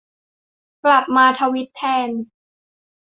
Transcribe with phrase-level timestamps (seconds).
[0.83, 2.09] กลับมาทวีตแทน